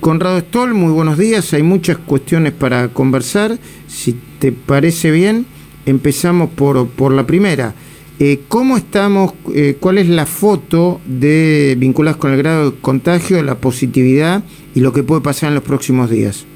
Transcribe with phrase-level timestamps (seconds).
[0.00, 1.52] Conrado Stoll, muy buenos días.
[1.52, 3.58] Hay muchas cuestiones para conversar.
[3.86, 5.44] Si te parece bien,
[5.84, 7.74] empezamos por, por la primera.
[8.18, 9.34] Eh, ¿Cómo estamos?
[9.54, 14.42] Eh, ¿Cuál es la foto de vinculadas con el grado de contagio, la positividad
[14.74, 16.46] y lo que puede pasar en los próximos días?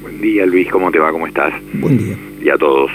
[0.00, 0.66] Buen día, Luis.
[0.70, 1.12] ¿Cómo te va?
[1.12, 1.52] ¿Cómo estás?
[1.74, 2.16] Buen día.
[2.42, 2.90] Y a todos.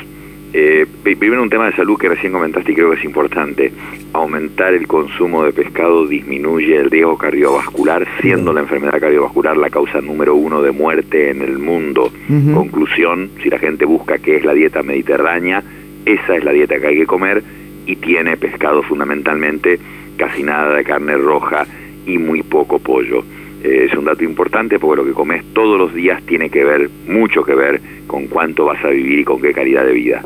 [0.52, 3.71] Eh, primero un tema de salud que recién comentaste y creo que es importante.
[4.13, 10.02] Aumentar el consumo de pescado disminuye el riesgo cardiovascular, siendo la enfermedad cardiovascular la causa
[10.02, 12.12] número uno de muerte en el mundo.
[12.54, 15.63] Conclusión, si la gente busca qué es la dieta mediterránea,
[16.05, 17.43] esa es la dieta que hay que comer
[17.85, 19.79] y tiene pescado fundamentalmente,
[20.18, 21.68] casi nada de carne roja
[22.07, 23.23] y muy poco pollo.
[23.63, 26.90] Eh, es un dato importante porque lo que comes todos los días tiene que ver,
[27.07, 30.23] mucho que ver, con cuánto vas a vivir y con qué calidad de vida.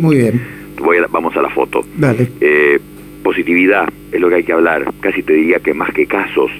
[0.00, 0.40] Muy bien.
[0.78, 1.84] Voy vamos a la foto.
[1.96, 2.26] Dale.
[2.40, 2.80] Eh,
[3.22, 4.90] positividad es lo que hay que hablar.
[5.00, 6.50] Casi te diría que más que casos,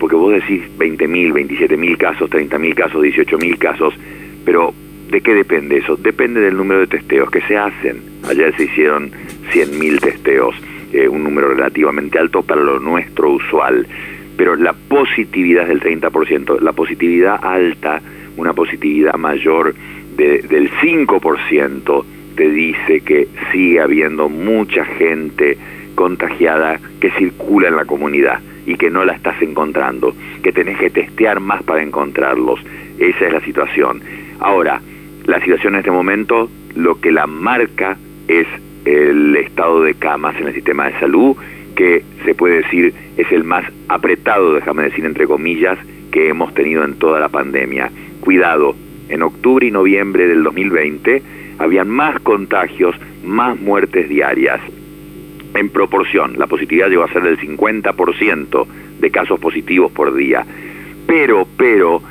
[0.00, 3.94] porque vos decís 20.000, 27.000 casos, 30.000 casos, 18.000 casos,
[4.44, 4.72] pero
[5.10, 5.96] ¿de qué depende eso?
[5.96, 8.00] Depende del número de testeos que se hacen.
[8.26, 9.10] Ayer se hicieron
[9.52, 10.54] 100.000 testeos,
[10.94, 13.86] eh, un número relativamente alto para lo nuestro usual.
[14.38, 18.00] Pero la positividad es del 30%, la positividad alta,
[18.38, 19.74] una positividad mayor
[20.16, 22.04] del 5%,
[22.38, 25.58] te dice que sigue habiendo mucha gente
[25.96, 30.88] contagiada que circula en la comunidad y que no la estás encontrando, que tenés que
[30.88, 32.60] testear más para encontrarlos.
[33.00, 34.02] Esa es la situación.
[34.38, 34.80] Ahora,
[35.26, 37.96] la situación en este momento, lo que la marca
[38.28, 38.46] es
[38.84, 41.36] el estado de camas en el sistema de salud,
[41.74, 45.76] que se puede decir es el más apretado, déjame decir entre comillas,
[46.12, 47.90] que hemos tenido en toda la pandemia.
[48.20, 48.76] Cuidado,
[49.08, 54.60] en octubre y noviembre del 2020 habían más contagios, más muertes diarias.
[55.54, 58.66] En proporción, la positividad llegó a ser del 50%
[59.00, 60.44] de casos positivos por día.
[61.06, 62.02] Pero, pero,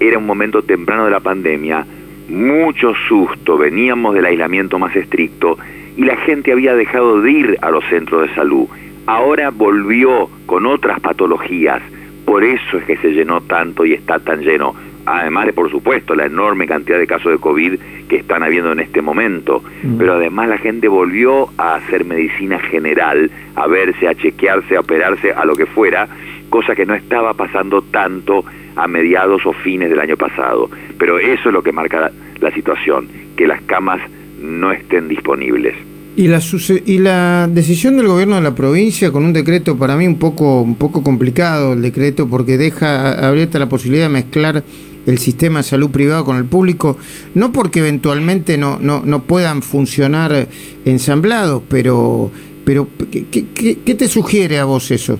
[0.00, 1.86] era un momento temprano de la pandemia,
[2.28, 5.58] mucho susto, veníamos del aislamiento más estricto
[5.96, 8.66] y la gente había dejado de ir a los centros de salud.
[9.06, 11.80] Ahora volvió con otras patologías,
[12.24, 14.74] por eso es que se llenó tanto y está tan lleno
[15.06, 17.78] además de, por supuesto, la enorme cantidad de casos de COVID
[18.08, 19.96] que están habiendo en este momento, mm.
[19.96, 25.32] pero además la gente volvió a hacer medicina general, a verse, a chequearse, a operarse,
[25.32, 26.08] a lo que fuera,
[26.50, 28.44] cosa que no estaba pasando tanto
[28.76, 30.70] a mediados o fines del año pasado.
[30.98, 34.00] Pero eso es lo que marca la, situación, que las camas
[34.40, 35.74] no estén disponibles.
[36.16, 36.40] Y la,
[36.86, 40.62] y la decisión del gobierno de la provincia con un decreto para mí un poco
[40.62, 44.64] un poco complicado el decreto porque deja abierta la posibilidad de mezclar
[45.06, 46.98] el sistema de salud privado con el público,
[47.34, 50.48] no porque eventualmente no, no, no puedan funcionar
[50.84, 52.30] ensamblados, pero,
[52.64, 55.18] pero ¿qué, qué, te sugiere a vos eso?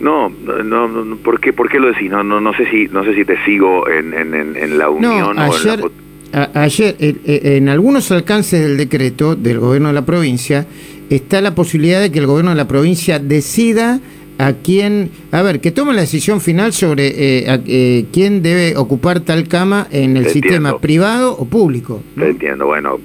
[0.00, 2.10] No, no, ¿por qué, por qué lo decís?
[2.10, 5.38] No, no, no sé si, no sé si te sigo en, en, en la unión
[5.38, 5.92] o en
[6.32, 6.50] la...
[6.54, 10.66] ayer, en algunos alcances del decreto del gobierno de la provincia,
[11.10, 14.00] está la posibilidad de que el gobierno de la provincia decida
[14.40, 19.20] a quién, a ver, que tome la decisión final sobre eh, eh, quién debe ocupar
[19.20, 22.02] tal cama en el sistema privado o público.
[22.16, 22.98] entiendo, bueno,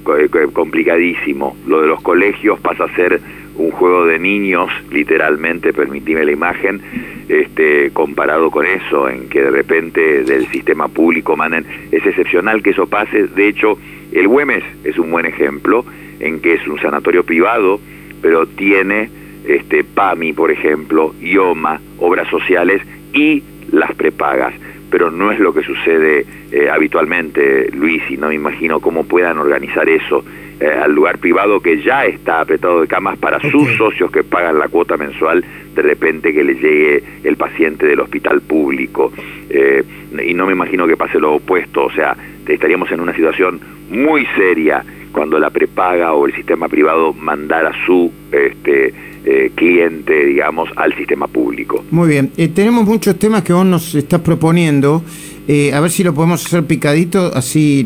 [0.54, 1.58] complicadísimo.
[1.68, 3.20] Lo de los colegios pasa a ser
[3.58, 6.82] un juego de niños, literalmente, permitime la imagen,
[7.28, 12.70] este, comparado con eso, en que de repente del sistema público manden, es excepcional que
[12.70, 13.78] eso pase, de hecho,
[14.14, 15.84] el Güemes es un buen ejemplo,
[16.22, 17.82] en que es un sanatorio privado,
[18.22, 19.10] pero tiene
[19.48, 22.82] este, PAMI, por ejemplo, IOMA, obras sociales
[23.14, 24.54] y las prepagas.
[24.90, 29.38] Pero no es lo que sucede eh, habitualmente, Luis, y no me imagino cómo puedan
[29.38, 30.24] organizar eso
[30.60, 34.58] eh, al lugar privado que ya está apretado de camas para sus socios que pagan
[34.58, 35.44] la cuota mensual,
[35.76, 39.12] de repente que le llegue el paciente del hospital público.
[39.50, 39.84] Eh,
[40.26, 42.16] y no me imagino que pase lo opuesto, o sea,
[42.48, 48.12] estaríamos en una situación muy seria cuando la prepaga o el sistema privado mandara su
[48.32, 48.94] este,
[49.28, 51.84] eh, cliente, digamos, al sistema público.
[51.90, 55.04] Muy bien, eh, tenemos muchos temas que vos nos estás proponiendo.
[55.48, 57.84] Eh, a ver si lo podemos hacer picadito, así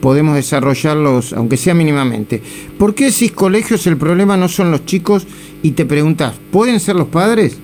[0.00, 2.40] podemos desarrollarlos, aunque sea mínimamente.
[2.78, 5.26] ¿Por qué decís colegios el problema no son los chicos?
[5.62, 7.60] Y te preguntas, ¿pueden ser los padres?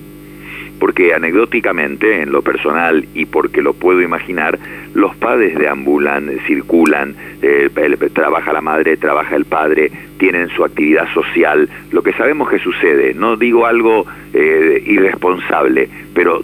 [0.85, 4.59] Porque anecdóticamente, en lo personal y porque lo puedo imaginar,
[4.93, 7.71] los padres deambulan, circulan, eh,
[8.13, 13.15] trabaja la madre, trabaja el padre, tienen su actividad social, lo que sabemos que sucede,
[13.15, 14.05] no digo algo
[14.35, 16.43] eh, irresponsable, pero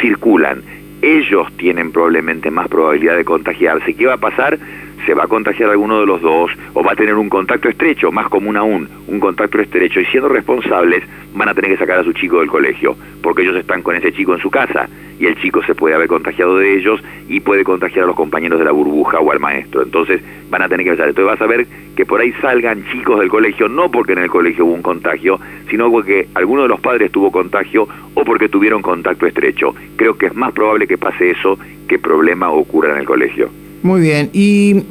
[0.00, 0.62] circulan,
[1.02, 3.92] ellos tienen probablemente más probabilidad de contagiarse.
[3.92, 4.58] ¿Qué va a pasar
[5.06, 8.12] se va a contagiar alguno de los dos o va a tener un contacto estrecho,
[8.12, 11.04] más común aún, un contacto estrecho y siendo responsables
[11.34, 14.12] van a tener que sacar a su chico del colegio, porque ellos están con ese
[14.12, 14.88] chico en su casa
[15.18, 18.58] y el chico se puede haber contagiado de ellos y puede contagiar a los compañeros
[18.58, 19.82] de la burbuja o al maestro.
[19.82, 20.20] Entonces
[20.50, 21.08] van a tener que empezar.
[21.08, 21.66] Entonces vas a ver
[21.96, 25.38] que por ahí salgan chicos del colegio, no porque en el colegio hubo un contagio,
[25.70, 29.74] sino porque alguno de los padres tuvo contagio o porque tuvieron contacto estrecho.
[29.96, 33.50] Creo que es más probable que pase eso que problema ocurra en el colegio.
[33.82, 34.30] Muy bien.
[34.32, 34.82] Y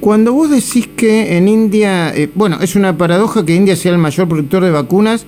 [0.00, 3.98] cuando vos decís que en India, eh, bueno, es una paradoja que India sea el
[3.98, 5.26] mayor productor de vacunas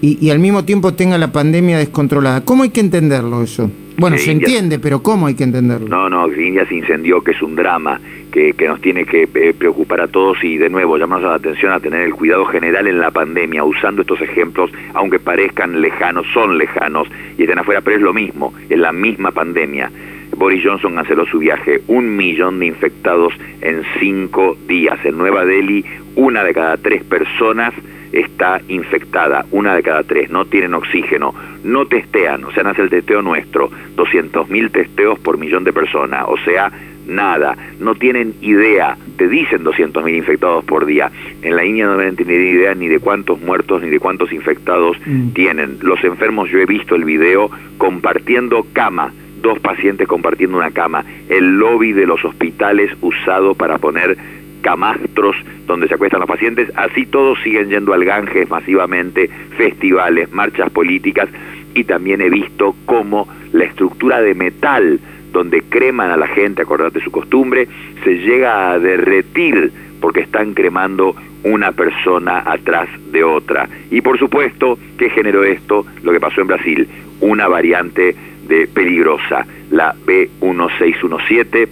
[0.00, 2.44] y, al mismo tiempo tenga la pandemia descontrolada.
[2.44, 3.70] ¿Cómo hay que entenderlo eso?
[3.96, 5.88] Bueno, se entiende, pero ¿cómo hay que entenderlo?
[5.88, 8.00] No, no, India se incendió, que es un drama,
[8.30, 11.72] que, que nos tiene que eh, preocupar a todos y de nuevo llamamos la atención
[11.72, 16.58] a tener el cuidado general en la pandemia, usando estos ejemplos, aunque parezcan lejanos, son
[16.58, 19.90] lejanos y están afuera, pero es lo mismo, es la misma pandemia.
[20.38, 25.04] Boris Johnson canceló su viaje, un millón de infectados en cinco días.
[25.04, 27.74] En Nueva Delhi, una de cada tres personas
[28.12, 32.88] está infectada, una de cada tres, no tienen oxígeno, no testean, o sea, nace el
[32.88, 36.72] testeo nuestro, 200.000 testeos por millón de personas, o sea,
[37.06, 41.10] nada, no tienen idea, te dicen 200.000 infectados por día,
[41.42, 44.96] en la India no deben tener idea ni de cuántos muertos ni de cuántos infectados
[45.04, 45.30] mm.
[45.30, 45.78] tienen.
[45.80, 51.58] Los enfermos, yo he visto el video compartiendo cama, dos pacientes compartiendo una cama, el
[51.58, 54.16] lobby de los hospitales usado para poner
[54.60, 55.36] camastros
[55.66, 61.28] donde se acuestan los pacientes, así todos siguen yendo al Ganges masivamente, festivales, marchas políticas
[61.74, 65.00] y también he visto cómo la estructura de metal
[65.32, 67.68] donde creman a la gente, acordate su costumbre,
[68.02, 71.14] se llega a derretir porque están cremando
[71.44, 73.68] una persona atrás de otra.
[73.90, 75.86] Y por supuesto, ¿qué generó esto?
[76.02, 76.88] Lo que pasó en Brasil,
[77.20, 78.14] una variante
[78.48, 81.68] de peligrosa, la B1617,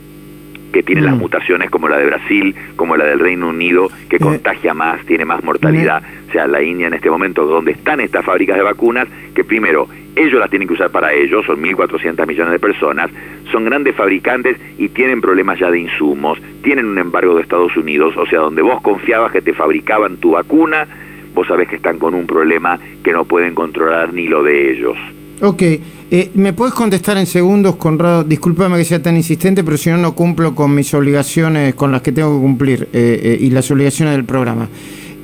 [0.72, 1.18] que tiene las mm.
[1.18, 4.20] mutaciones como la de Brasil, como la del Reino Unido, que eh.
[4.20, 6.02] contagia más, tiene más mortalidad.
[6.28, 9.88] O sea, la India en este momento, donde están estas fábricas de vacunas, que primero
[10.16, 13.10] ellos las tienen que usar para ellos, son 1.400 millones de personas,
[13.52, 18.16] son grandes fabricantes y tienen problemas ya de insumos, tienen un embargo de Estados Unidos,
[18.16, 20.86] o sea, donde vos confiabas que te fabricaban tu vacuna,
[21.34, 24.96] vos sabés que están con un problema que no pueden controlar ni lo de ellos.
[25.42, 28.24] Ok, eh, ¿me puedes contestar en segundos, Conrado?
[28.24, 32.00] Discúlpame que sea tan insistente, pero si no, no cumplo con mis obligaciones, con las
[32.00, 34.68] que tengo que cumplir eh, eh, y las obligaciones del programa.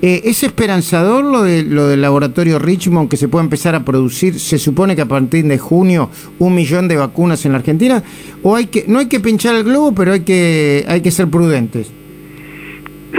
[0.02, 4.40] ¿Es esperanzador lo, de, lo del laboratorio Richmond que se puede empezar a producir?
[4.40, 6.10] Se supone que a partir de junio
[6.40, 8.02] un millón de vacunas en la Argentina.
[8.42, 11.28] ¿O hay que no hay que pinchar el globo, pero hay que, hay que ser
[11.28, 11.92] prudentes?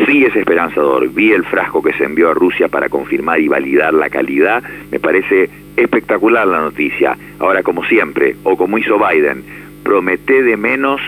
[0.06, 1.10] Sí es esperanzador.
[1.10, 4.64] Vi el frasco que se envió a Rusia para confirmar y validar la calidad.
[4.92, 7.18] Me parece espectacular la noticia.
[7.40, 9.44] Ahora, como siempre, o como hizo Biden,
[9.84, 11.02] promete de menos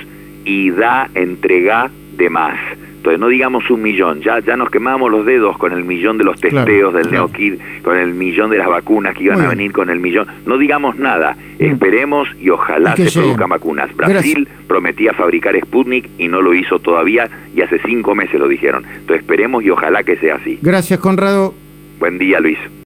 [0.44, 2.60] y da, entrega de más.
[3.06, 6.24] Entonces, no digamos un millón, ya, ya nos quemamos los dedos con el millón de
[6.24, 7.54] los testeos del Neokid,
[7.84, 10.26] con el millón de las vacunas que iban a venir con el millón.
[10.48, 13.96] No digamos nada, esperemos y ojalá se produzcan vacunas.
[13.96, 18.84] Brasil prometía fabricar Sputnik y no lo hizo todavía y hace cinco meses lo dijeron.
[18.84, 20.58] Entonces, esperemos y ojalá que sea así.
[20.64, 21.54] Gracias, Conrado.
[22.00, 22.58] Buen día, Luis.